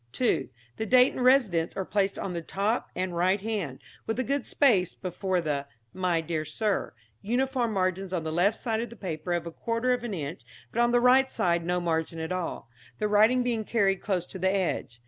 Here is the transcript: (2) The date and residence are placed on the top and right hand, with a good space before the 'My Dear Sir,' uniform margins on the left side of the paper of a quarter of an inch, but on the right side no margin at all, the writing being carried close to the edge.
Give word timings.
(2) 0.13 0.49
The 0.77 0.87
date 0.87 1.13
and 1.13 1.23
residence 1.23 1.77
are 1.77 1.85
placed 1.85 2.17
on 2.17 2.33
the 2.33 2.41
top 2.41 2.89
and 2.95 3.15
right 3.15 3.39
hand, 3.39 3.77
with 4.07 4.17
a 4.17 4.23
good 4.23 4.47
space 4.47 4.95
before 4.95 5.41
the 5.41 5.67
'My 5.93 6.21
Dear 6.21 6.43
Sir,' 6.43 6.95
uniform 7.21 7.71
margins 7.73 8.11
on 8.11 8.23
the 8.23 8.31
left 8.33 8.57
side 8.57 8.81
of 8.81 8.89
the 8.89 8.95
paper 8.95 9.31
of 9.33 9.45
a 9.45 9.51
quarter 9.51 9.93
of 9.93 10.03
an 10.03 10.15
inch, 10.15 10.41
but 10.71 10.81
on 10.81 10.89
the 10.89 10.99
right 10.99 11.29
side 11.29 11.63
no 11.63 11.79
margin 11.79 12.17
at 12.19 12.31
all, 12.31 12.67
the 12.97 13.07
writing 13.07 13.43
being 13.43 13.63
carried 13.63 14.01
close 14.01 14.25
to 14.25 14.39
the 14.39 14.49
edge. 14.49 14.99